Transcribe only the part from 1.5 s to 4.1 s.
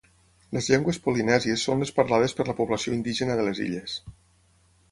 són les parlades per la població indígena de les illes.